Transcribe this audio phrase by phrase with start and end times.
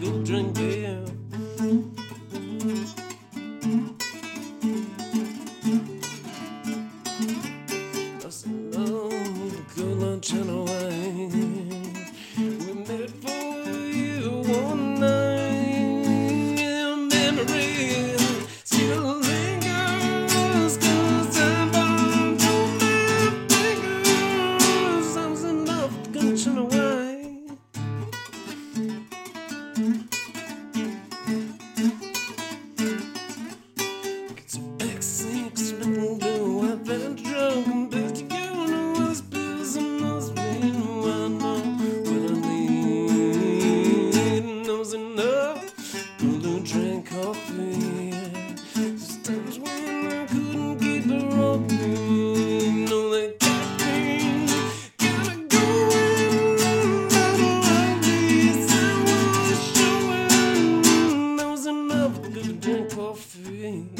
[0.00, 0.65] go drink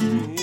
[0.06, 0.35] Mm-hmm.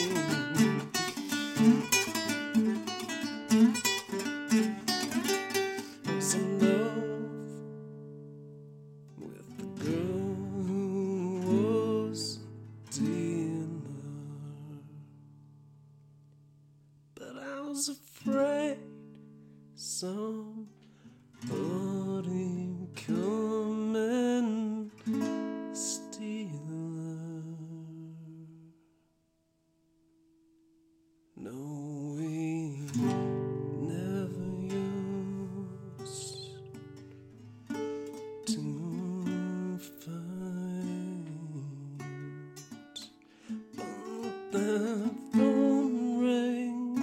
[44.54, 46.96] the phone ring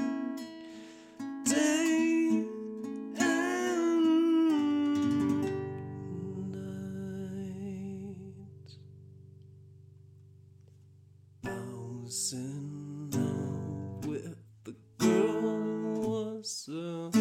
[1.45, 2.45] day
[3.19, 4.05] and
[6.53, 8.15] night.
[11.43, 17.20] Bouncing out with the girl was a